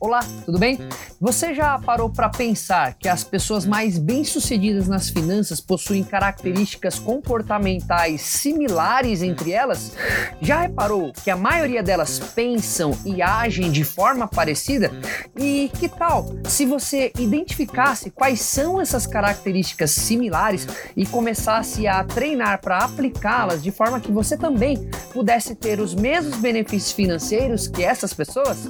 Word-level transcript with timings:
Olá, 0.00 0.20
tudo 0.44 0.58
bem? 0.58 0.78
Você 1.20 1.54
já 1.54 1.78
parou 1.78 2.10
para 2.10 2.28
pensar 2.28 2.94
que 2.94 3.08
as 3.08 3.22
pessoas 3.22 3.64
mais 3.64 3.96
bem-sucedidas 3.96 4.88
nas 4.88 5.08
finanças 5.08 5.60
possuem 5.60 6.02
características 6.02 6.98
comportamentais 6.98 8.20
similares 8.20 9.22
entre 9.22 9.52
elas? 9.52 9.92
Já 10.40 10.62
reparou 10.62 11.12
que 11.12 11.30
a 11.30 11.36
maioria 11.36 11.82
delas 11.82 12.18
pensam 12.18 12.92
e 13.04 13.22
agem 13.22 13.70
de 13.70 13.84
forma 13.84 14.26
parecida? 14.26 14.90
E 15.36 15.70
que 15.78 15.88
tal 15.88 16.26
se 16.48 16.66
você 16.66 17.12
identificasse 17.18 18.10
quais 18.10 18.40
são 18.40 18.80
essas 18.80 19.06
características 19.06 19.92
similares 19.92 20.66
e 20.96 21.06
começasse 21.06 21.86
a 21.86 22.02
treinar 22.04 22.60
para 22.60 22.78
aplicá-las 22.78 23.62
de 23.62 23.70
forma 23.70 24.00
que 24.00 24.12
você 24.12 24.36
também 24.36 24.88
pudesse 25.14 25.54
ter 25.54 25.78
os 25.78 25.94
mesmos 25.94 26.36
benefícios 26.38 26.90
financeiros 26.92 27.68
que 27.68 27.84
essas 27.84 28.12
pessoas? 28.12 28.68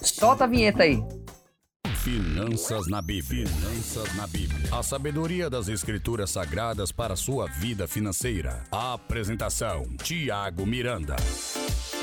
Solta 0.00 0.44
a 0.44 0.46
vinheta 0.46 0.82
aí. 0.82 1.04
Finanças 2.02 2.86
na 2.86 3.00
Bíblia. 3.00 3.46
Finanças 3.46 4.16
na 4.16 4.26
Bíblia. 4.26 4.68
A 4.72 4.82
sabedoria 4.82 5.48
das 5.48 5.68
escrituras 5.68 6.30
sagradas 6.30 6.90
para 6.90 7.14
a 7.14 7.16
sua 7.16 7.46
vida 7.46 7.86
financeira. 7.86 8.62
A 8.72 8.94
apresentação: 8.94 9.84
Tiago 10.02 10.66
Miranda. 10.66 11.16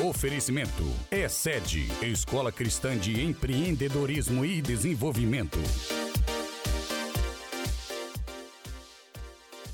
Oferecimento: 0.04 0.84
Excede, 1.12 1.88
Escola 2.02 2.52
Cristã 2.52 2.98
de 2.98 3.22
Empreendedorismo 3.24 4.46
e 4.46 4.62
Desenvolvimento. 4.62 5.60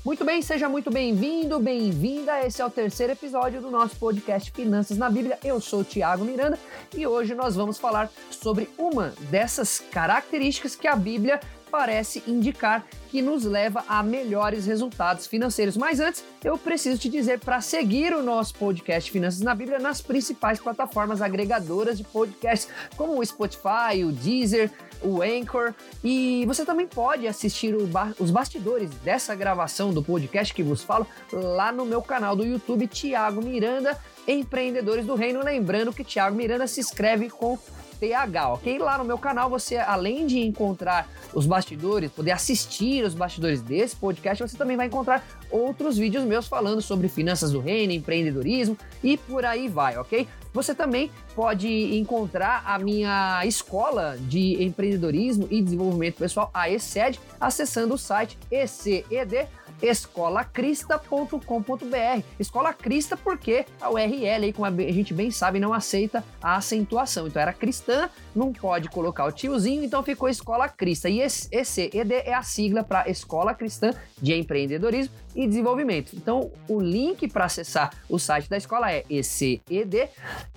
Muito 0.04 0.24
bem, 0.24 0.40
seja 0.40 0.68
muito 0.68 0.90
bem-vindo, 0.90 1.58
bem-vinda. 1.58 2.40
Esse 2.46 2.62
é 2.62 2.64
o 2.64 2.70
terceiro 2.70 3.12
episódio 3.12 3.60
do 3.60 3.70
nosso 3.70 3.96
podcast 3.96 4.50
Finanças 4.52 4.96
na 4.96 5.10
Bíblia. 5.10 5.38
Eu 5.44 5.60
sou 5.60 5.80
o 5.80 5.84
Tiago 5.84 6.24
Miranda 6.24 6.58
e 6.96 7.06
hoje 7.06 7.34
nós 7.34 7.56
vamos 7.56 7.78
falar 7.78 8.08
sobre 8.30 8.70
uma 8.78 9.12
dessas 9.30 9.80
características 9.80 10.76
que 10.76 10.86
a 10.86 10.94
Bíblia 10.94 11.40
parece 11.68 12.22
indicar 12.26 12.84
que 13.10 13.22
nos 13.22 13.44
leva 13.44 13.84
a 13.88 14.02
melhores 14.02 14.66
resultados 14.66 15.26
financeiros. 15.26 15.76
Mas 15.76 16.00
antes, 16.00 16.24
eu 16.44 16.58
preciso 16.58 16.98
te 16.98 17.08
dizer 17.08 17.40
para 17.40 17.60
seguir 17.60 18.14
o 18.14 18.22
nosso 18.22 18.54
podcast 18.54 19.10
Finanças 19.10 19.40
na 19.40 19.54
Bíblia 19.54 19.78
nas 19.78 20.00
principais 20.00 20.60
plataformas 20.60 21.22
agregadoras 21.22 21.96
de 21.96 22.04
podcasts, 22.04 22.68
como 22.96 23.18
o 23.18 23.24
Spotify, 23.24 24.04
o 24.04 24.12
Deezer, 24.12 24.70
o 25.02 25.22
Anchor. 25.22 25.74
E 26.02 26.44
você 26.46 26.64
também 26.64 26.86
pode 26.86 27.26
assistir 27.26 27.74
ba 27.86 28.12
os 28.18 28.30
bastidores 28.30 28.90
dessa 29.02 29.34
gravação 29.34 29.92
do 29.92 30.02
podcast 30.02 30.52
que 30.52 30.62
vos 30.62 30.82
falo 30.82 31.06
lá 31.32 31.72
no 31.72 31.84
meu 31.84 32.02
canal 32.02 32.36
do 32.36 32.44
YouTube, 32.44 32.86
Tiago 32.86 33.42
Miranda, 33.42 33.98
Empreendedores 34.26 35.06
do 35.06 35.14
Reino. 35.14 35.42
Lembrando 35.42 35.92
que 35.92 36.04
Tiago 36.04 36.36
Miranda 36.36 36.66
se 36.66 36.80
escreve 36.80 37.30
com 37.30 37.58
TH, 37.98 38.48
ok? 38.50 38.78
Lá 38.78 38.98
no 38.98 39.04
meu 39.04 39.18
canal 39.18 39.50
você, 39.50 39.76
além 39.76 40.26
de 40.26 40.40
encontrar 40.40 41.08
os 41.34 41.46
bastidores, 41.46 42.10
poder 42.10 42.32
assistir 42.32 43.04
os 43.04 43.14
bastidores 43.14 43.60
desse 43.60 43.96
podcast, 43.96 44.42
você 44.42 44.56
também 44.56 44.76
vai 44.76 44.86
encontrar 44.86 45.24
outros 45.50 45.96
vídeos 45.96 46.24
meus 46.24 46.46
falando 46.46 46.80
sobre 46.80 47.08
finanças 47.08 47.52
do 47.52 47.60
reino, 47.60 47.92
empreendedorismo 47.92 48.76
e 49.02 49.16
por 49.16 49.44
aí 49.44 49.68
vai, 49.68 49.96
ok? 49.98 50.26
Você 50.52 50.74
também 50.74 51.10
pode 51.34 51.68
encontrar 51.96 52.62
a 52.66 52.78
minha 52.78 53.44
escola 53.44 54.16
de 54.18 54.62
empreendedorismo 54.62 55.46
e 55.50 55.62
desenvolvimento 55.62 56.16
pessoal, 56.16 56.50
a 56.52 56.70
ECED, 56.70 57.20
acessando 57.40 57.94
o 57.94 57.98
site 57.98 58.38
ECED 58.50 59.46
escolacrista.com.br. 59.82 62.22
Escola 62.38 62.72
Crista 62.72 63.16
porque 63.16 63.64
a 63.80 63.90
URL 63.90 64.44
aí, 64.44 64.52
como 64.52 64.66
a 64.66 64.92
gente 64.92 65.14
bem 65.14 65.30
sabe, 65.30 65.60
não 65.60 65.72
aceita 65.72 66.24
a 66.42 66.56
acentuação. 66.56 67.26
Então 67.26 67.40
era 67.40 67.52
cristã, 67.52 68.10
não 68.34 68.52
pode 68.52 68.88
colocar 68.88 69.24
o 69.24 69.32
tiozinho, 69.32 69.84
então 69.84 70.02
ficou 70.02 70.28
Escola 70.28 70.68
Crista. 70.68 71.08
E 71.08 71.20
ECED 71.20 72.12
é 72.12 72.34
a 72.34 72.42
sigla 72.42 72.82
para 72.82 73.08
Escola 73.08 73.54
Cristã 73.54 73.92
de 74.20 74.34
Empreendedorismo 74.34 75.14
e 75.34 75.46
Desenvolvimento. 75.46 76.14
Então 76.14 76.50
o 76.68 76.80
link 76.80 77.28
para 77.28 77.44
acessar 77.44 77.92
o 78.08 78.18
site 78.18 78.48
da 78.48 78.56
escola 78.56 78.92
é 78.92 79.04
ECED 79.08 80.08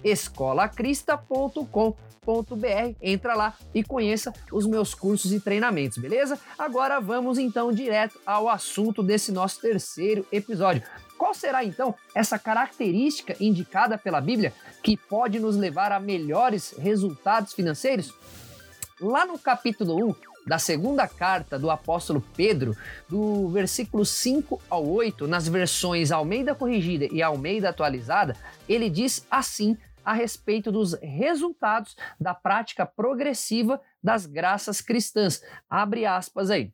escolacrista.com.br 0.04 2.12
Entra 3.02 3.34
lá 3.34 3.56
e 3.74 3.84
conheça 3.84 4.32
os 4.52 4.68
meus 4.68 4.94
cursos 4.94 5.34
e 5.34 5.40
treinamentos, 5.40 5.98
beleza? 5.98 6.40
Agora 6.58 7.00
vamos 7.00 7.40
então 7.40 7.74
direto 7.74 8.20
ao 8.24 8.48
assunto 8.48 9.02
desse 9.12 9.30
nosso 9.30 9.60
terceiro 9.60 10.26
episódio. 10.32 10.84
Qual 11.18 11.34
será 11.34 11.66
então 11.66 11.94
essa 12.16 12.40
característica 12.40 13.36
indicada 13.42 13.98
pela 13.98 14.22
Bíblia 14.22 14.54
que 14.82 14.96
pode 14.96 15.38
nos 15.38 15.58
levar 15.58 15.92
a 15.92 16.00
melhores 16.00 16.74
resultados 16.78 17.52
financeiros? 17.52 18.14
Lá 19.02 19.26
no 19.26 19.38
capítulo 19.38 20.12
1 20.12 20.16
da 20.48 20.58
segunda 20.58 21.06
carta 21.10 21.60
do 21.60 21.70
apóstolo 21.70 22.24
Pedro, 22.38 22.74
do 23.10 23.50
versículo 23.50 24.06
5 24.06 24.62
ao 24.70 24.88
8, 24.88 25.28
nas 25.28 25.46
versões 25.46 26.10
Almeida 26.10 26.56
Corrigida 26.56 27.06
e 27.12 27.22
Almeida 27.22 27.68
Atualizada, 27.68 28.38
ele 28.70 28.90
diz 28.90 29.28
assim 29.30 29.78
a 30.06 30.14
respeito 30.14 30.72
dos 30.72 30.94
resultados 31.02 31.98
da 32.18 32.34
prática 32.34 32.86
progressiva 32.86 33.82
das 34.04 34.26
graças 34.26 34.82
cristãs. 34.82 35.42
Abre 35.70 36.06
aspas 36.06 36.50
aí. 36.50 36.72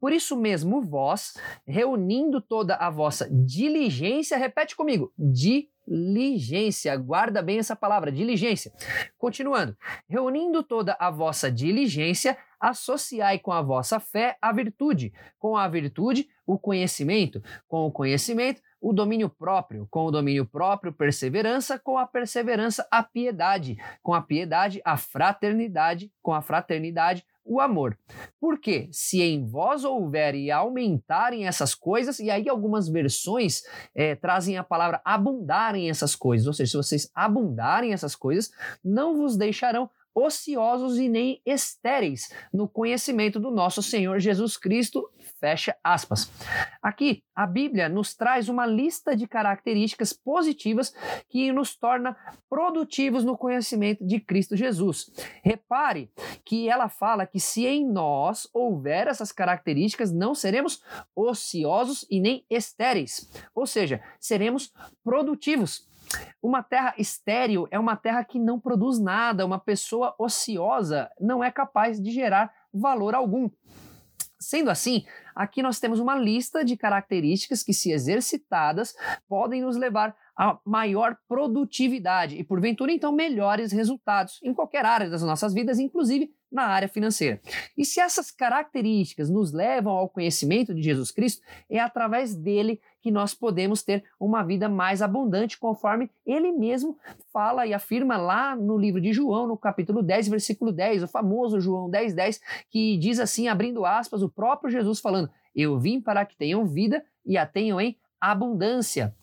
Por 0.00 0.12
isso 0.12 0.36
mesmo, 0.36 0.80
vós, 0.80 1.34
reunindo 1.66 2.40
toda 2.40 2.76
a 2.76 2.90
vossa 2.90 3.28
diligência, 3.30 4.36
repete 4.36 4.76
comigo, 4.76 5.12
diligência, 5.18 6.96
guarda 6.96 7.42
bem 7.42 7.58
essa 7.58 7.74
palavra, 7.74 8.12
diligência. 8.12 8.72
Continuando, 9.18 9.76
reunindo 10.08 10.62
toda 10.62 10.96
a 10.98 11.10
vossa 11.10 11.50
diligência, 11.50 12.36
associai 12.60 13.38
com 13.38 13.52
a 13.52 13.62
vossa 13.62 13.98
fé 13.98 14.36
a 14.40 14.52
virtude, 14.52 15.12
com 15.38 15.56
a 15.56 15.66
virtude 15.66 16.28
o 16.46 16.58
conhecimento, 16.58 17.42
com 17.66 17.86
o 17.86 17.92
conhecimento 17.92 18.60
o 18.80 18.92
domínio 18.92 19.28
próprio, 19.28 19.86
com 19.90 20.06
o 20.06 20.10
domínio 20.10 20.46
próprio, 20.46 20.92
perseverança, 20.92 21.78
com 21.78 21.98
a 21.98 22.06
perseverança, 22.06 22.86
a 22.90 23.02
piedade, 23.02 23.76
com 24.02 24.14
a 24.14 24.22
piedade, 24.22 24.80
a 24.84 24.96
fraternidade, 24.96 26.10
com 26.22 26.32
a 26.32 26.40
fraternidade, 26.40 27.24
o 27.44 27.60
amor. 27.60 27.98
Porque 28.40 28.88
se 28.92 29.20
em 29.20 29.44
vós 29.44 29.84
houver 29.84 30.34
e 30.34 30.50
aumentarem 30.50 31.46
essas 31.46 31.74
coisas, 31.74 32.18
e 32.20 32.30
aí 32.30 32.48
algumas 32.48 32.88
versões 32.88 33.62
é, 33.94 34.14
trazem 34.14 34.56
a 34.56 34.64
palavra 34.64 35.00
abundarem 35.04 35.90
essas 35.90 36.14
coisas, 36.14 36.46
ou 36.46 36.52
seja, 36.52 36.70
se 36.70 36.76
vocês 36.76 37.10
abundarem 37.14 37.92
essas 37.92 38.14
coisas, 38.14 38.50
não 38.84 39.16
vos 39.16 39.36
deixarão 39.36 39.90
ociosos 40.14 40.98
e 40.98 41.08
nem 41.08 41.40
estéreis 41.44 42.32
no 42.52 42.68
conhecimento 42.68 43.38
do 43.38 43.50
nosso 43.50 43.82
Senhor 43.82 44.18
Jesus 44.18 44.56
Cristo. 44.56 45.10
Fecha 45.38 45.74
aspas. 45.82 46.30
Aqui, 46.82 47.22
a 47.34 47.46
Bíblia 47.46 47.88
nos 47.88 48.14
traz 48.14 48.48
uma 48.48 48.66
lista 48.66 49.16
de 49.16 49.26
características 49.26 50.12
positivas 50.12 50.94
que 51.28 51.50
nos 51.50 51.74
torna 51.74 52.16
produtivos 52.48 53.24
no 53.24 53.38
conhecimento 53.38 54.06
de 54.06 54.20
Cristo 54.20 54.54
Jesus. 54.56 55.10
Repare 55.42 56.10
que 56.44 56.68
ela 56.68 56.88
fala 56.88 57.26
que 57.26 57.40
se 57.40 57.66
em 57.66 57.90
nós 57.90 58.48
houver 58.52 59.06
essas 59.06 59.32
características, 59.32 60.12
não 60.12 60.34
seremos 60.34 60.82
ociosos 61.16 62.06
e 62.10 62.20
nem 62.20 62.44
estéreis, 62.50 63.30
ou 63.54 63.66
seja, 63.66 64.02
seremos 64.18 64.72
produtivos. 65.02 65.89
Uma 66.42 66.62
terra 66.62 66.94
estéril 66.96 67.68
é 67.70 67.78
uma 67.78 67.96
terra 67.96 68.24
que 68.24 68.38
não 68.38 68.58
produz 68.58 68.98
nada, 68.98 69.44
uma 69.44 69.58
pessoa 69.58 70.14
ociosa 70.18 71.10
não 71.20 71.44
é 71.44 71.50
capaz 71.50 72.00
de 72.00 72.10
gerar 72.10 72.52
valor 72.72 73.14
algum. 73.14 73.50
Sendo 74.38 74.70
assim, 74.70 75.04
aqui 75.34 75.62
nós 75.62 75.78
temos 75.78 76.00
uma 76.00 76.14
lista 76.14 76.64
de 76.64 76.74
características 76.74 77.62
que, 77.62 77.74
se 77.74 77.92
exercitadas, 77.92 78.94
podem 79.28 79.60
nos 79.60 79.76
levar 79.76 80.16
a 80.34 80.58
maior 80.64 81.18
produtividade 81.28 82.36
e, 82.36 82.42
porventura, 82.42 82.90
então, 82.90 83.12
melhores 83.12 83.70
resultados 83.70 84.40
em 84.42 84.54
qualquer 84.54 84.86
área 84.86 85.10
das 85.10 85.22
nossas 85.22 85.52
vidas, 85.52 85.78
inclusive 85.78 86.32
na 86.50 86.62
área 86.62 86.88
financeira. 86.88 87.38
E 87.76 87.84
se 87.84 88.00
essas 88.00 88.30
características 88.30 89.28
nos 89.28 89.52
levam 89.52 89.92
ao 89.92 90.08
conhecimento 90.08 90.74
de 90.74 90.82
Jesus 90.82 91.10
Cristo, 91.10 91.42
é 91.68 91.78
através 91.78 92.34
dele 92.34 92.80
que 93.00 93.10
nós 93.10 93.34
podemos 93.34 93.82
ter 93.82 94.04
uma 94.18 94.42
vida 94.42 94.68
mais 94.68 95.02
abundante, 95.02 95.58
conforme 95.58 96.10
ele 96.26 96.52
mesmo 96.52 96.98
fala 97.32 97.66
e 97.66 97.74
afirma 97.74 98.16
lá 98.16 98.54
no 98.54 98.78
livro 98.78 99.00
de 99.00 99.12
João, 99.12 99.46
no 99.46 99.56
capítulo 99.56 100.02
10, 100.02 100.28
versículo 100.28 100.72
10, 100.72 101.04
o 101.04 101.08
famoso 101.08 101.60
João 101.60 101.88
10, 101.88 102.14
10, 102.14 102.40
que 102.68 102.96
diz 102.98 103.18
assim, 103.18 103.48
abrindo 103.48 103.84
aspas, 103.84 104.22
o 104.22 104.28
próprio 104.28 104.70
Jesus 104.70 105.00
falando: 105.00 105.30
Eu 105.54 105.78
vim 105.78 106.00
para 106.00 106.24
que 106.24 106.36
tenham 106.36 106.66
vida 106.66 107.04
e 107.24 107.36
a 107.36 107.46
tenham 107.46 107.80
em 107.80 107.96
abundância. 108.20 109.14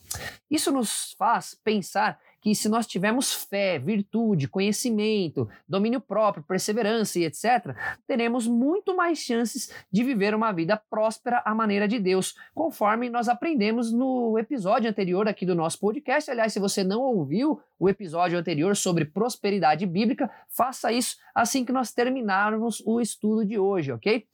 Isso 0.49 0.71
nos 0.71 1.13
faz 1.13 1.53
pensar 1.63 2.19
que 2.47 2.55
se 2.55 2.69
nós 2.69 2.87
tivermos 2.87 3.33
fé, 3.33 3.77
virtude, 3.77 4.47
conhecimento, 4.47 5.49
domínio 5.67 5.99
próprio, 5.99 6.41
perseverança 6.41 7.19
e 7.19 7.25
etc., 7.25 7.75
teremos 8.07 8.47
muito 8.47 8.95
mais 8.95 9.19
chances 9.19 9.69
de 9.91 10.01
viver 10.01 10.33
uma 10.33 10.53
vida 10.53 10.81
próspera 10.89 11.41
à 11.43 11.53
maneira 11.53 11.89
de 11.89 11.99
Deus, 11.99 12.35
conforme 12.55 13.09
nós 13.09 13.27
aprendemos 13.27 13.91
no 13.91 14.39
episódio 14.39 14.89
anterior 14.89 15.27
aqui 15.27 15.45
do 15.45 15.53
nosso 15.53 15.77
podcast. 15.77 16.31
Aliás, 16.31 16.53
se 16.53 16.59
você 16.59 16.85
não 16.85 17.01
ouviu 17.01 17.59
o 17.77 17.89
episódio 17.89 18.39
anterior 18.39 18.77
sobre 18.77 19.03
prosperidade 19.03 19.85
bíblica, 19.85 20.31
faça 20.47 20.89
isso 20.89 21.17
assim 21.35 21.65
que 21.65 21.73
nós 21.73 21.91
terminarmos 21.91 22.81
o 22.85 23.01
estudo 23.01 23.45
de 23.45 23.59
hoje, 23.59 23.91
ok? 23.91 24.25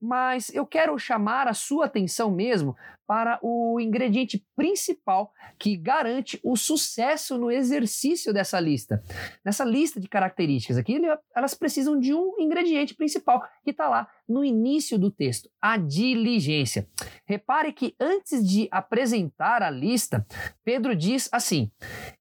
Mas 0.00 0.52
eu 0.52 0.66
quero 0.66 0.98
chamar 0.98 1.46
a 1.46 1.54
sua 1.54 1.86
atenção 1.86 2.32
mesmo 2.32 2.76
para 3.06 3.40
o 3.42 3.80
ingrediente 3.80 4.46
principal 4.54 5.32
que 5.58 5.76
garante 5.76 6.38
o 6.44 6.56
sucesso 6.56 7.36
no 7.36 7.50
exercício 7.60 8.32
dessa 8.32 8.58
lista. 8.58 9.02
Nessa 9.44 9.64
lista 9.64 10.00
de 10.00 10.08
características 10.08 10.76
aqui, 10.76 11.00
elas 11.34 11.54
precisam 11.54 11.98
de 11.98 12.12
um 12.12 12.36
ingrediente 12.40 12.94
principal 12.94 13.42
que 13.62 13.70
está 13.70 13.88
lá 13.88 14.08
no 14.30 14.44
início 14.44 14.96
do 14.96 15.10
texto, 15.10 15.50
a 15.60 15.76
diligência. 15.76 16.88
Repare 17.26 17.72
que 17.72 17.96
antes 17.98 18.48
de 18.48 18.68
apresentar 18.70 19.60
a 19.60 19.70
lista, 19.70 20.24
Pedro 20.64 20.94
diz 20.94 21.28
assim: 21.32 21.70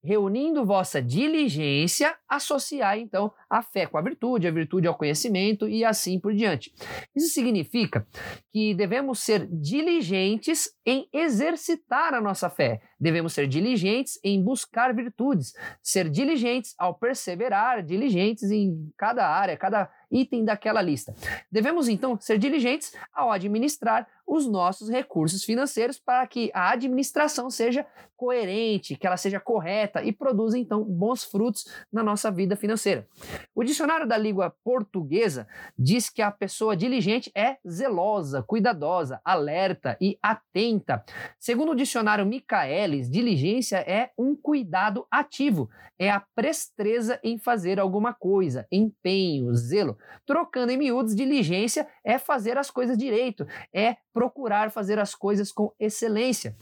reunindo 0.03 0.65
vossa 0.65 1.01
diligência, 1.01 2.15
associai 2.27 3.01
então 3.01 3.31
a 3.47 3.61
fé 3.61 3.85
com 3.85 3.97
a 3.97 4.01
virtude, 4.01 4.47
a 4.47 4.51
virtude 4.51 4.87
ao 4.87 4.95
conhecimento 4.95 5.67
e 5.67 5.85
assim 5.85 6.19
por 6.19 6.33
diante. 6.33 6.73
Isso 7.15 7.33
significa 7.33 8.07
que 8.51 8.73
devemos 8.73 9.19
ser 9.19 9.47
diligentes 9.47 10.71
em 10.85 11.07
exercitar 11.13 12.15
a 12.15 12.21
nossa 12.21 12.49
fé. 12.49 12.81
Devemos 12.99 13.33
ser 13.33 13.47
diligentes 13.47 14.19
em 14.23 14.43
buscar 14.43 14.95
virtudes, 14.95 15.53
ser 15.83 16.09
diligentes 16.09 16.73
ao 16.77 16.95
perseverar, 16.95 17.83
diligentes 17.83 18.49
em 18.49 18.91
cada 18.97 19.27
área, 19.27 19.55
cada 19.55 19.89
item 20.11 20.43
daquela 20.43 20.81
lista. 20.81 21.13
Devemos 21.51 21.87
então 21.87 22.19
ser 22.19 22.37
diligentes 22.37 22.93
ao 23.13 23.31
administrar 23.31 24.07
os 24.29 24.45
nossos 24.45 24.89
recursos 24.89 25.43
financeiros 25.43 25.97
para 25.97 26.25
que 26.27 26.51
a 26.53 26.69
administração 26.69 27.49
seja 27.49 27.83
coerente, 28.15 28.95
que 28.95 29.07
ela 29.07 29.17
seja 29.17 29.39
correta 29.39 30.03
e 30.03 30.11
produza 30.11 30.59
então 30.59 30.83
bons 30.83 31.23
frutos 31.23 31.65
na 31.91 32.03
nossa 32.03 32.29
vida 32.29 32.55
financeira. 32.55 33.07
O 33.55 33.63
dicionário 33.63 34.05
da 34.05 34.17
língua 34.17 34.53
portuguesa 34.63 35.47
diz 35.77 36.09
que 36.09 36.21
a 36.21 36.29
pessoa 36.29 36.75
diligente 36.75 37.31
é 37.33 37.57
zelosa, 37.67 38.43
cuidadosa, 38.43 39.21
alerta 39.23 39.97
e 40.01 40.19
atenta. 40.21 41.03
Segundo 41.39 41.71
o 41.71 41.75
dicionário 41.75 42.25
Michaelis, 42.25 43.09
diligência 43.09 43.77
é 43.77 44.11
um 44.17 44.35
cuidado 44.35 45.07
ativo, 45.09 45.69
é 45.97 46.09
a 46.09 46.23
presteza 46.35 47.19
em 47.23 47.37
fazer 47.37 47.79
alguma 47.79 48.13
coisa, 48.13 48.67
empenho, 48.69 49.53
zelo. 49.55 49.97
Trocando 50.25 50.73
em 50.73 50.77
miúdos, 50.77 51.15
diligência 51.15 51.87
é 52.03 52.17
fazer 52.17 52.57
as 52.57 52.69
coisas 52.69 52.97
direito, 52.97 53.47
é 53.73 53.95
procurar 54.19 54.69
fazer 54.69 54.99
as 54.99 55.15
coisas 55.15 55.49
com 55.49 55.71
excelência. 55.79 56.53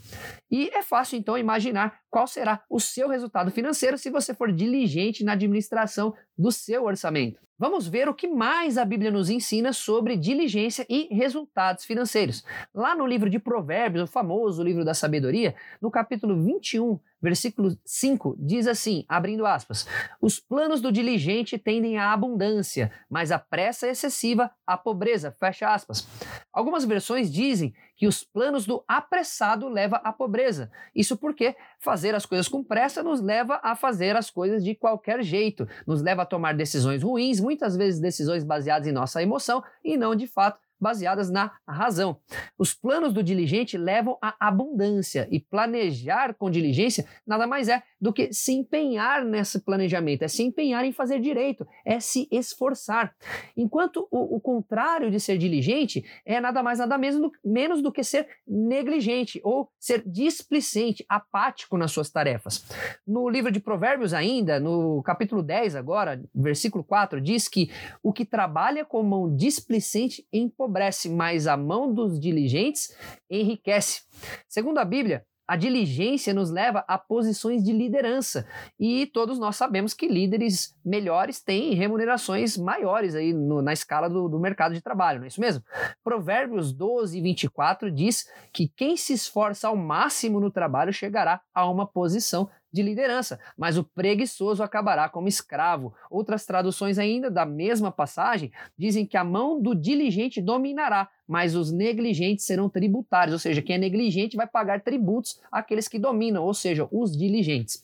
E 0.50 0.68
é 0.70 0.82
fácil 0.82 1.18
então 1.18 1.36
imaginar 1.36 2.00
qual 2.10 2.26
será 2.26 2.62
o 2.70 2.80
seu 2.80 3.08
resultado 3.08 3.50
financeiro 3.50 3.98
se 3.98 4.10
você 4.10 4.32
for 4.32 4.52
diligente 4.52 5.24
na 5.24 5.32
administração 5.32 6.14
do 6.36 6.50
seu 6.50 6.84
orçamento. 6.84 7.40
Vamos 7.60 7.88
ver 7.88 8.08
o 8.08 8.14
que 8.14 8.28
mais 8.28 8.78
a 8.78 8.84
Bíblia 8.84 9.10
nos 9.10 9.28
ensina 9.28 9.72
sobre 9.72 10.16
diligência 10.16 10.86
e 10.88 11.12
resultados 11.12 11.84
financeiros. 11.84 12.44
Lá 12.72 12.94
no 12.94 13.04
livro 13.04 13.28
de 13.28 13.40
Provérbios, 13.40 14.04
o 14.04 14.12
famoso 14.12 14.62
livro 14.62 14.84
da 14.84 14.94
sabedoria, 14.94 15.56
no 15.82 15.90
capítulo 15.90 16.40
21, 16.40 17.00
versículo 17.20 17.76
5, 17.84 18.36
diz 18.38 18.68
assim, 18.68 19.04
abrindo 19.08 19.44
aspas: 19.44 19.88
Os 20.22 20.38
planos 20.38 20.80
do 20.80 20.92
diligente 20.92 21.58
tendem 21.58 21.98
à 21.98 22.12
abundância, 22.12 22.92
mas 23.10 23.32
a 23.32 23.40
pressa 23.40 23.88
excessiva 23.88 24.52
à 24.64 24.78
pobreza. 24.78 25.32
Fecha 25.32 25.74
aspas. 25.74 26.06
Algumas 26.52 26.84
versões 26.84 27.28
dizem 27.28 27.74
que 27.98 28.06
os 28.06 28.22
planos 28.22 28.64
do 28.64 28.82
apressado 28.86 29.68
leva 29.68 29.96
à 29.96 30.12
pobreza. 30.12 30.70
Isso 30.94 31.16
porque 31.16 31.56
fazer 31.80 32.14
as 32.14 32.24
coisas 32.24 32.48
com 32.48 32.62
pressa 32.62 33.02
nos 33.02 33.20
leva 33.20 33.60
a 33.60 33.74
fazer 33.74 34.16
as 34.16 34.30
coisas 34.30 34.62
de 34.62 34.74
qualquer 34.76 35.20
jeito, 35.22 35.68
nos 35.84 36.00
leva 36.00 36.22
a 36.22 36.26
tomar 36.26 36.54
decisões 36.54 37.02
ruins, 37.02 37.40
muitas 37.40 37.76
vezes 37.76 38.00
decisões 38.00 38.44
baseadas 38.44 38.86
em 38.86 38.92
nossa 38.92 39.20
emoção 39.20 39.62
e 39.84 39.96
não 39.96 40.14
de 40.14 40.28
fato 40.28 40.67
baseadas 40.80 41.30
na 41.30 41.52
razão. 41.66 42.18
Os 42.56 42.72
planos 42.72 43.12
do 43.12 43.22
diligente 43.22 43.76
levam 43.76 44.16
à 44.22 44.34
abundância 44.40 45.28
e 45.30 45.40
planejar 45.40 46.34
com 46.34 46.50
diligência 46.50 47.06
nada 47.26 47.46
mais 47.46 47.68
é 47.68 47.82
do 48.00 48.12
que 48.12 48.32
se 48.32 48.52
empenhar 48.52 49.24
nesse 49.24 49.60
planejamento, 49.60 50.22
é 50.22 50.28
se 50.28 50.42
empenhar 50.42 50.84
em 50.84 50.92
fazer 50.92 51.20
direito, 51.20 51.66
é 51.84 51.98
se 51.98 52.28
esforçar. 52.30 53.14
Enquanto 53.56 54.06
o, 54.10 54.36
o 54.36 54.40
contrário 54.40 55.10
de 55.10 55.18
ser 55.18 55.36
diligente 55.36 56.04
é 56.24 56.40
nada 56.40 56.62
mais 56.62 56.78
nada 56.78 56.96
menos 56.96 57.20
do, 57.20 57.32
menos 57.44 57.82
do 57.82 57.92
que 57.92 58.04
ser 58.04 58.28
negligente 58.46 59.40
ou 59.42 59.68
ser 59.78 60.02
displicente, 60.06 61.04
apático 61.08 61.76
nas 61.76 61.90
suas 61.90 62.10
tarefas. 62.10 62.64
No 63.06 63.28
livro 63.28 63.50
de 63.50 63.60
Provérbios 63.60 64.14
ainda, 64.14 64.60
no 64.60 65.02
capítulo 65.02 65.42
10 65.42 65.74
agora, 65.74 66.22
versículo 66.34 66.84
4, 66.84 67.20
diz 67.20 67.48
que 67.48 67.70
o 68.02 68.12
que 68.12 68.24
trabalha 68.24 68.84
com 68.84 69.02
mão 69.02 69.34
displicente 69.34 70.26
empobrece 70.32 70.67
empobrece, 70.68 71.08
mas 71.08 71.46
a 71.46 71.56
mão 71.56 71.92
dos 71.92 72.20
diligentes 72.20 72.94
enriquece. 73.30 74.02
Segundo 74.46 74.78
a 74.78 74.84
Bíblia, 74.84 75.24
a 75.48 75.56
diligência 75.56 76.34
nos 76.34 76.50
leva 76.50 76.84
a 76.86 76.98
posições 76.98 77.64
de 77.64 77.72
liderança 77.72 78.46
e 78.78 79.06
todos 79.06 79.38
nós 79.38 79.56
sabemos 79.56 79.94
que 79.94 80.06
líderes 80.06 80.76
melhores 80.84 81.40
têm 81.40 81.72
remunerações 81.72 82.58
maiores 82.58 83.14
aí 83.14 83.32
no, 83.32 83.62
na 83.62 83.72
escala 83.72 84.10
do, 84.10 84.28
do, 84.28 84.38
mercado 84.38 84.74
de 84.74 84.82
trabalho, 84.82 85.20
não 85.20 85.24
é 85.24 85.28
isso 85.28 85.40
mesmo? 85.40 85.64
Provérbios 86.04 86.70
12, 86.74 87.18
24 87.22 87.90
diz 87.90 88.28
que 88.52 88.68
quem 88.68 88.94
se 88.94 89.14
esforça 89.14 89.68
ao 89.68 89.76
máximo 89.76 90.38
no 90.38 90.50
trabalho 90.50 90.92
chegará 90.92 91.40
a 91.54 91.66
uma 91.66 91.86
posição 91.86 92.50
de 92.72 92.82
liderança, 92.82 93.38
mas 93.56 93.78
o 93.78 93.84
preguiçoso 93.84 94.62
acabará 94.62 95.08
como 95.08 95.28
escravo. 95.28 95.94
Outras 96.10 96.44
traduções 96.44 96.98
ainda 96.98 97.30
da 97.30 97.46
mesma 97.46 97.90
passagem 97.90 98.52
dizem 98.76 99.06
que 99.06 99.16
a 99.16 99.24
mão 99.24 99.60
do 99.60 99.74
diligente 99.74 100.40
dominará, 100.40 101.08
mas 101.26 101.54
os 101.54 101.72
negligentes 101.72 102.44
serão 102.44 102.68
tributários, 102.68 103.32
ou 103.32 103.38
seja, 103.38 103.62
quem 103.62 103.76
é 103.76 103.78
negligente 103.78 104.36
vai 104.36 104.46
pagar 104.46 104.82
tributos 104.82 105.40
àqueles 105.50 105.88
que 105.88 105.98
dominam, 105.98 106.44
ou 106.44 106.54
seja, 106.54 106.88
os 106.90 107.16
diligentes. 107.16 107.82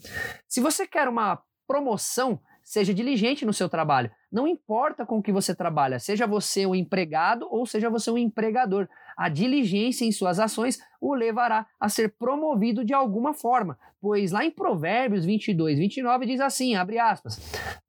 Se 0.49 0.61
você 0.61 0.87
quer 0.87 1.09
uma 1.09 1.43
promoção, 1.67 2.41
seja 2.63 2.95
diligente 2.95 3.45
no 3.45 3.53
seu 3.53 3.69
trabalho. 3.69 4.11
Não 4.33 4.49
importa 4.49 5.05
com 5.05 5.23
que 5.23 5.31
você 5.31 5.55
trabalha, 5.55 5.99
seja 5.99 6.27
você 6.27 6.67
um 6.67 6.75
empregado 6.75 7.47
ou 7.51 7.67
seja 7.67 7.91
você 7.91 8.11
um 8.11 8.19
empregador 8.19 8.89
a 9.17 9.29
diligência 9.29 10.05
em 10.05 10.13
suas 10.13 10.39
ações 10.39 10.79
o 11.01 11.15
levará 11.15 11.67
a 11.79 11.89
ser 11.89 12.15
promovido 12.17 12.85
de 12.85 12.95
alguma 12.95 13.35
forma, 13.35 13.79
pois 14.01 14.33
lá 14.33 14.45
em 14.45 14.51
Provérbios 14.51 15.25
22, 15.25 15.79
29 15.79 16.27
diz 16.27 16.41
assim, 16.41 16.75
abre 16.75 16.99
aspas, 16.99 17.39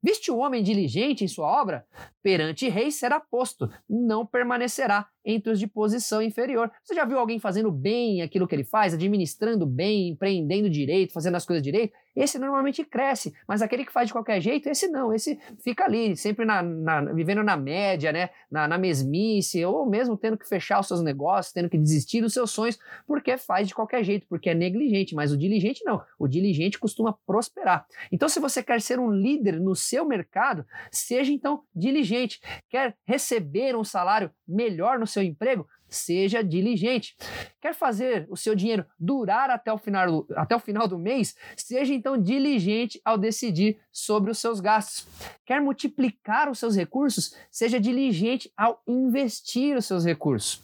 Viste 0.06 0.30
o 0.30 0.36
homem 0.36 0.62
diligente 0.62 1.24
em 1.24 1.28
sua 1.28 1.48
obra? 1.60 1.84
Perante 2.22 2.68
rei 2.68 2.92
será 2.92 3.18
posto, 3.18 3.68
não 3.88 4.24
permanecerá 4.24 5.08
entre 5.24 5.50
os 5.50 5.58
de 5.58 5.66
posição 5.66 6.22
inferior. 6.22 6.70
Você 6.84 6.94
já 6.94 7.04
viu 7.04 7.18
alguém 7.18 7.40
fazendo 7.40 7.72
bem 7.72 8.22
aquilo 8.22 8.46
que 8.46 8.54
ele 8.54 8.62
faz, 8.62 8.94
administrando 8.94 9.66
bem, 9.66 10.10
empreendendo 10.10 10.70
direito, 10.70 11.12
fazendo 11.12 11.34
as 11.34 11.44
coisas 11.44 11.60
direito? 11.60 11.92
Esse 12.16 12.38
normalmente 12.38 12.82
cresce, 12.82 13.34
mas 13.46 13.60
aquele 13.60 13.84
que 13.84 13.92
faz 13.92 14.06
de 14.06 14.14
qualquer 14.14 14.40
jeito, 14.40 14.68
esse 14.70 14.88
não, 14.88 15.12
esse 15.12 15.38
fica 15.62 15.84
ali, 15.84 16.16
sempre 16.16 16.46
na, 16.46 16.62
na, 16.62 17.00
vivendo 17.12 17.42
na 17.42 17.56
média, 17.58 18.10
né? 18.10 18.30
Na, 18.50 18.66
na 18.66 18.78
mesmice, 18.78 19.62
ou 19.64 19.84
mesmo 19.84 20.16
tendo 20.16 20.38
que 20.38 20.48
fechar 20.48 20.80
os 20.80 20.88
seus 20.88 21.02
negócios, 21.02 21.52
tendo 21.52 21.68
que 21.68 21.76
desistir 21.76 22.22
dos 22.22 22.32
seus 22.32 22.50
sonhos, 22.50 22.78
porque 23.06 23.36
faz 23.36 23.68
de 23.68 23.74
qualquer 23.74 24.02
jeito, 24.02 24.26
porque 24.28 24.48
é 24.48 24.54
negligente, 24.54 25.14
mas 25.14 25.30
o 25.30 25.36
diligente 25.36 25.84
não. 25.84 26.02
O 26.18 26.26
diligente 26.26 26.78
costuma 26.78 27.12
prosperar. 27.26 27.86
Então, 28.10 28.28
se 28.28 28.40
você 28.40 28.62
quer 28.62 28.80
ser 28.80 28.98
um 28.98 29.10
líder 29.10 29.60
no 29.60 29.76
seu 29.76 30.06
mercado, 30.06 30.64
seja 30.90 31.30
então 31.30 31.62
diligente. 31.74 32.40
Quer 32.70 32.96
receber 33.04 33.76
um 33.76 33.84
salário 33.84 34.30
melhor 34.48 34.98
no 34.98 35.06
seu 35.06 35.22
emprego? 35.22 35.66
Seja 35.88 36.42
diligente. 36.42 37.16
Quer 37.60 37.74
fazer 37.74 38.26
o 38.28 38.36
seu 38.36 38.54
dinheiro 38.54 38.84
durar 38.98 39.50
até 39.50 39.72
o 39.72 39.78
final 39.78 40.06
do, 40.06 40.34
até 40.36 40.56
o 40.56 40.60
final 40.60 40.88
do 40.88 40.98
mês? 40.98 41.36
Seja 41.56 41.94
então 41.94 42.20
diligente 42.20 43.00
ao 43.04 43.16
decidir 43.16 43.78
sobre 43.92 44.30
os 44.30 44.38
seus 44.38 44.60
gastos. 44.60 45.06
Quer 45.44 45.60
multiplicar 45.60 46.50
os 46.50 46.58
seus 46.58 46.76
recursos? 46.76 47.36
Seja 47.50 47.80
diligente 47.80 48.52
ao 48.56 48.82
investir 48.86 49.76
os 49.76 49.86
seus 49.86 50.04
recursos. 50.04 50.62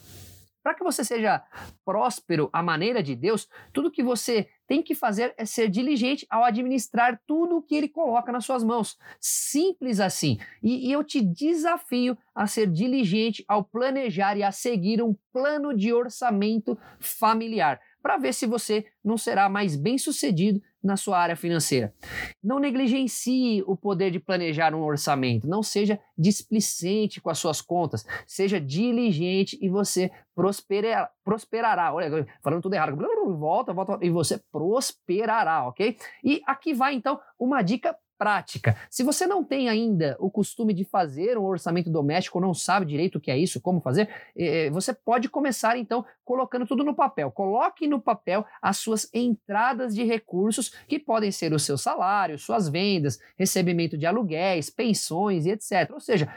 Para 0.63 0.75
que 0.75 0.85
você 0.85 1.05
seja 1.05 1.43
próspero 1.85 2.49
à 2.53 2.63
maneira 2.63 3.03
de 3.03 3.17
Deus, 3.17 3.49
tudo 3.73 3.91
que 3.91 4.03
você 4.03 4.49
tem 4.73 4.81
que 4.81 4.95
fazer 4.95 5.35
é 5.37 5.45
ser 5.45 5.69
diligente 5.69 6.27
ao 6.31 6.43
administrar 6.43 7.21
tudo 7.27 7.59
o 7.59 7.63
que 7.63 7.75
ele 7.75 7.91
coloca 7.91 8.33
nas 8.33 8.47
suas 8.47 8.65
mãos. 8.65 8.97
Simples 9.21 10.01
assim. 10.01 10.39
E, 10.63 10.89
e 10.89 10.93
eu 10.93 11.05
te 11.05 11.21
desafio 11.21 12.17
a 12.35 12.47
ser 12.47 12.71
diligente 12.71 13.45
ao 13.47 13.63
planejar 13.63 14.35
e 14.39 14.43
a 14.43 14.51
seguir 14.51 15.03
um 15.03 15.15
plano 15.31 15.77
de 15.77 15.93
orçamento 15.93 16.79
familiar. 16.99 17.79
Para 18.03 18.19
ver 18.19 18.35
se 18.35 18.47
você 18.47 18.85
não 19.05 19.17
será 19.17 19.49
mais 19.49 19.77
bem 19.77 19.97
sucedido 19.97 20.61
na 20.83 20.97
sua 20.97 21.19
área 21.19 21.37
financeira. 21.37 21.95
Não 22.43 22.59
negligencie 22.59 23.63
o 23.67 23.77
poder 23.77 24.11
de 24.11 24.19
planejar 24.19 24.75
um 24.75 24.83
orçamento, 24.83 25.47
não 25.47 25.63
seja 25.63 26.01
displicente 26.19 27.21
com 27.21 27.31
as 27.31 27.39
suas 27.39 27.61
contas, 27.61 28.05
seja 28.27 28.61
diligente 28.61 29.57
e 29.63 29.69
você 29.69 30.11
prosperará. 30.35 31.95
Olha, 31.95 32.27
falando 32.43 32.63
tudo 32.63 32.75
errado, 32.75 32.97
volta, 33.39 33.73
volta, 33.73 33.99
e 34.03 34.11
você 34.11 34.41
prosperará, 34.51 35.69
ok? 35.69 35.97
E 36.25 36.43
aqui 36.47 36.75
vai 36.75 36.95
então 36.95 37.21
uma 37.39 37.63
dica 37.63 37.97
prática. 38.23 38.77
Se 38.89 39.03
você 39.03 39.27
não 39.27 39.43
tem 39.43 39.69
ainda 39.69 40.17
o 40.21 40.31
costume 40.31 40.73
de 40.73 40.85
fazer 40.85 41.37
um 41.37 41.43
orçamento 41.43 41.91
doméstico, 41.91 42.41
não 42.41 42.55
sabe 42.55 42.87
direito 42.87 43.19
o 43.19 43.21
que 43.21 43.33
é 43.33 43.37
isso, 43.37 43.61
como 43.61 43.81
fazer, 43.81 44.09
eh, 44.37 44.71
você 44.71 44.95
pode 44.95 45.29
começar 45.29 45.77
então 45.77 46.05
colocando 46.25 46.65
tudo 46.65 46.85
no 46.85 46.95
papel. 46.95 47.33
Coloque 47.33 47.89
no 47.89 48.01
papel 48.01 48.47
as 48.63 48.77
suas 48.77 49.09
entradas 49.13 49.93
de 49.93 50.05
recursos, 50.05 50.73
que 50.87 51.01
podem 51.01 51.33
ser 51.33 51.53
o 51.53 51.59
seu 51.59 51.77
salário, 51.77 52.39
suas 52.39 52.69
vendas, 52.69 53.19
recebimento 53.37 53.99
de 53.99 54.07
aluguéis, 54.07 54.71
pensões 54.71 55.45
e 55.45 55.51
etc. 55.51 55.91
Ou 55.93 56.01
seja, 56.01 56.33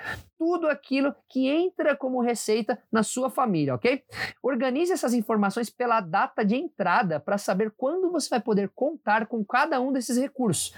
tudo 0.46 0.68
aquilo 0.68 1.16
que 1.28 1.48
entra 1.48 1.96
como 1.96 2.22
receita 2.22 2.78
na 2.92 3.02
sua 3.02 3.32
família, 3.32 3.74
ok? 3.74 4.04
Organize 4.44 4.94
essas 4.94 5.12
informações 5.12 5.72
pela 5.72 6.00
data 6.00 6.46
de 6.46 6.56
entrada 6.56 7.20
para 7.20 7.40
saber 7.40 7.74
quando 7.76 8.12
você 8.12 8.30
vai 8.30 8.40
poder 8.40 8.70
contar 8.76 9.26
com 9.26 9.44
cada 9.44 9.82
um 9.82 9.92
desses 9.92 10.20
recursos. 10.20 10.72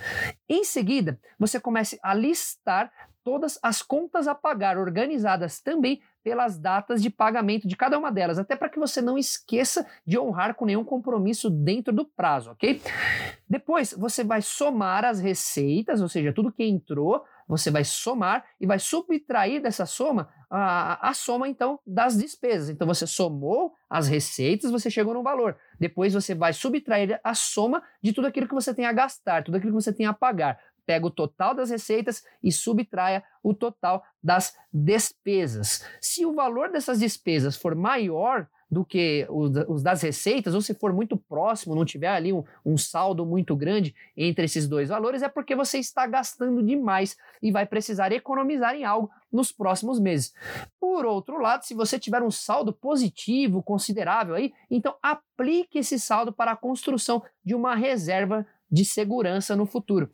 Em 0.47 0.63
seguida, 0.63 1.19
você 1.37 1.59
comece 1.59 1.99
a 2.01 2.13
listar 2.13 2.89
todas 3.25 3.59
as 3.61 3.81
contas 3.81 4.25
a 4.25 4.33
pagar, 4.33 4.77
organizadas 4.77 5.59
também 5.59 6.01
pelas 6.23 6.57
datas 6.57 7.01
de 7.01 7.09
pagamento 7.09 7.67
de 7.67 7.75
cada 7.75 7.99
uma 7.99 8.09
delas, 8.09 8.39
até 8.39 8.55
para 8.55 8.69
que 8.69 8.79
você 8.79 9.01
não 9.01 9.17
esqueça 9.17 9.85
de 10.05 10.17
honrar 10.17 10.55
com 10.55 10.65
nenhum 10.65 10.85
compromisso 10.85 11.49
dentro 11.49 11.91
do 11.91 12.05
prazo, 12.05 12.51
ok? 12.51 12.81
Depois, 13.49 13.93
você 13.97 14.23
vai 14.23 14.41
somar 14.41 15.03
as 15.03 15.19
receitas, 15.19 16.01
ou 16.01 16.07
seja, 16.07 16.31
tudo 16.31 16.53
que 16.53 16.63
entrou 16.63 17.25
você 17.47 17.71
vai 17.71 17.83
somar 17.83 18.45
e 18.59 18.67
vai 18.67 18.77
subtrair 18.77 19.61
dessa 19.61 19.85
soma 19.85 20.29
a, 20.49 21.09
a 21.09 21.13
soma, 21.13 21.47
então, 21.47 21.79
das 21.85 22.17
despesas. 22.17 22.69
Então, 22.69 22.85
você 22.85 23.07
somou 23.07 23.73
as 23.89 24.07
receitas, 24.07 24.71
você 24.71 24.89
chegou 24.89 25.13
no 25.13 25.23
valor. 25.23 25.57
Depois, 25.79 26.13
você 26.13 26.35
vai 26.35 26.53
subtrair 26.53 27.19
a 27.23 27.33
soma 27.33 27.81
de 28.01 28.11
tudo 28.11 28.27
aquilo 28.27 28.47
que 28.47 28.53
você 28.53 28.73
tem 28.73 28.85
a 28.85 28.91
gastar, 28.91 29.43
tudo 29.43 29.55
aquilo 29.55 29.71
que 29.71 29.83
você 29.83 29.93
tem 29.93 30.05
a 30.05 30.13
pagar. 30.13 30.59
Pega 30.85 31.05
o 31.05 31.11
total 31.11 31.53
das 31.53 31.69
receitas 31.69 32.23
e 32.41 32.51
subtraia 32.51 33.23
o 33.43 33.53
total 33.53 34.03
das 34.23 34.55
despesas. 34.71 35.85
Se 36.01 36.25
o 36.25 36.33
valor 36.33 36.71
dessas 36.71 36.99
despesas 36.99 37.57
for 37.57 37.75
maior 37.75 38.47
do 38.69 38.83
que 38.83 39.25
os, 39.29 39.81
das 39.81 40.01
receitas, 40.01 40.53
ou 40.53 40.61
se 40.61 40.73
for 40.73 40.91
muito 40.91 41.15
próximo, 41.15 41.73
não 41.73 41.85
tiver 41.85 42.09
ali 42.09 42.33
um, 42.33 42.43
um, 42.65 42.77
saldo 42.77 43.25
muito 43.25 43.55
grande 43.55 43.95
entre 44.15 44.45
esses 44.45 44.67
dois 44.67 44.89
valores, 44.89 45.21
é 45.21 45.29
porque 45.29 45.55
você 45.55 45.79
está 45.79 46.05
gastando 46.05 46.61
demais 46.61 47.17
e 47.41 47.51
vai 47.51 47.65
precisar 47.65 48.11
economizar 48.11 48.75
em 48.75 48.83
algo 48.83 49.09
nos 49.31 49.51
próximos 49.51 49.99
meses. 49.99 50.33
Por 50.79 51.05
outro 51.05 51.39
lado, 51.39 51.63
se 51.63 51.73
você 51.73 51.97
tiver 51.97 52.21
um 52.21 52.31
saldo 52.31 52.73
positivo 52.73 53.63
considerável 53.63 54.35
aí, 54.35 54.51
então 54.69 54.95
aplique 55.01 55.79
esse 55.79 55.97
saldo 55.97 56.33
para 56.33 56.51
a 56.51 56.57
construção 56.57 57.23
de 57.43 57.55
uma 57.55 57.75
reserva 57.75 58.45
de 58.69 58.83
segurança 58.83 59.55
no 59.55 59.65
futuro. 59.65 60.09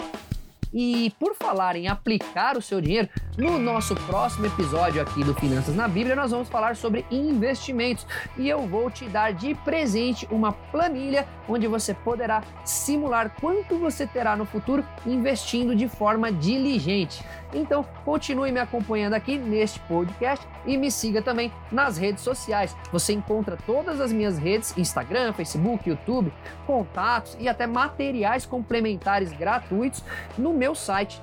E 0.71 1.11
por 1.19 1.35
falar 1.35 1.75
em 1.75 1.87
aplicar 1.87 2.57
o 2.57 2.61
seu 2.61 2.81
dinheiro, 2.81 3.07
no 3.37 3.57
nosso 3.57 3.95
próximo 3.95 4.45
episódio 4.45 5.01
aqui 5.01 5.23
do 5.23 5.33
Finanças 5.33 5.75
na 5.75 5.87
Bíblia, 5.87 6.15
nós 6.15 6.31
vamos 6.31 6.47
falar 6.49 6.75
sobre 6.75 7.05
investimentos 7.09 8.05
e 8.37 8.47
eu 8.47 8.67
vou 8.67 8.91
te 8.91 9.05
dar 9.05 9.33
de 9.33 9.55
presente 9.55 10.27
uma 10.29 10.51
planilha 10.51 11.27
onde 11.47 11.67
você 11.67 11.93
poderá 11.93 12.43
simular 12.63 13.31
quanto 13.41 13.77
você 13.77 14.05
terá 14.05 14.35
no 14.35 14.45
futuro 14.45 14.85
investindo 15.05 15.75
de 15.75 15.87
forma 15.87 16.31
diligente. 16.31 17.23
Então, 17.53 17.85
continue 18.03 18.51
me 18.51 18.59
acompanhando 18.59 19.13
aqui 19.13 19.37
neste 19.37 19.79
podcast 19.81 20.45
e 20.65 20.77
me 20.77 20.89
siga 20.89 21.21
também 21.21 21.51
nas 21.71 21.97
redes 21.97 22.23
sociais. 22.23 22.75
Você 22.91 23.13
encontra 23.13 23.57
todas 23.65 24.01
as 24.01 24.11
minhas 24.11 24.37
redes: 24.37 24.75
Instagram, 24.77 25.33
Facebook, 25.33 25.87
YouTube, 25.87 26.33
contatos 26.65 27.37
e 27.39 27.47
até 27.47 27.67
materiais 27.67 28.45
complementares 28.45 29.31
gratuitos 29.33 30.03
no 30.37 30.53
meu 30.53 30.73
site 30.73 31.21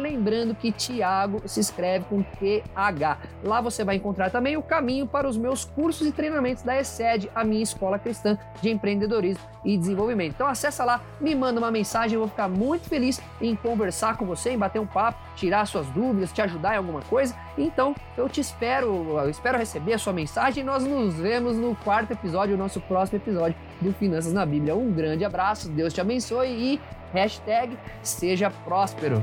Lembrando 0.00 0.54
que 0.54 0.72
Tiago 0.72 1.42
se 1.46 1.60
escreve 1.60 2.04
com 2.06 2.22
TH. 2.22 3.18
Lá 3.44 3.60
você 3.60 3.84
vai 3.84 3.96
encontrar 3.96 4.30
também 4.30 4.56
o 4.56 4.62
caminho 4.62 5.06
para 5.06 5.28
os 5.28 5.36
meus 5.36 5.64
cursos 5.64 6.06
e 6.06 6.12
treinamentos 6.12 6.62
da 6.62 6.78
ESED, 6.80 7.30
a 7.34 7.44
minha 7.44 7.62
escola 7.62 7.98
cristã 7.98 8.38
de 8.60 8.70
empreendedorismo 8.70 9.42
e 9.64 9.76
desenvolvimento. 9.76 10.34
Então 10.34 10.46
acessa 10.46 10.84
lá, 10.84 11.00
me 11.20 11.34
manda 11.34 11.58
uma 11.58 11.70
mensagem, 11.70 12.14
eu 12.14 12.20
vou 12.20 12.28
ficar 12.28 12.48
muito 12.48 12.88
feliz 12.88 13.20
em 13.40 13.54
conversar 13.54 14.16
com 14.16 14.26
você, 14.26 14.50
em 14.50 14.58
bater 14.58 14.80
um 14.80 14.86
papo, 14.86 15.18
tirar 15.36 15.66
suas 15.66 15.86
dúvidas, 15.88 16.32
te 16.32 16.42
ajudar 16.42 16.74
em 16.74 16.78
alguma 16.78 17.00
coisa. 17.02 17.34
Então 17.56 17.94
eu 18.16 18.28
te 18.28 18.40
espero, 18.40 19.18
eu 19.18 19.30
espero 19.30 19.58
receber 19.58 19.94
a 19.94 19.98
sua 19.98 20.12
mensagem 20.12 20.62
e 20.62 20.66
nós 20.66 20.84
nos 20.84 21.14
vemos 21.14 21.56
no 21.56 21.76
quarto 21.76 22.12
episódio, 22.12 22.54
o 22.54 22.58
nosso 22.58 22.80
próximo 22.80 23.18
episódio 23.18 23.56
do 23.80 23.92
Finanças 23.92 24.32
na 24.32 24.44
Bíblia. 24.44 24.74
Um 24.74 24.92
grande 24.92 25.24
abraço, 25.24 25.68
Deus 25.68 25.92
te 25.92 26.00
abençoe 26.00 26.48
e 26.48 26.80
hashtag 27.12 27.76
seja 28.02 28.50
próspero. 28.64 29.22